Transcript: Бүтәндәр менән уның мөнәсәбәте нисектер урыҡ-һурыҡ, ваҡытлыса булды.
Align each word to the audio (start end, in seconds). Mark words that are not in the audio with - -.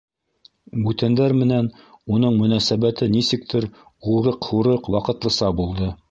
Бүтәндәр 0.85 1.35
менән 1.41 1.67
уның 2.15 2.39
мөнәсәбәте 2.39 3.09
нисектер 3.17 3.67
урыҡ-һурыҡ, 4.15 4.89
ваҡытлыса 4.97 5.51
булды. 5.61 5.91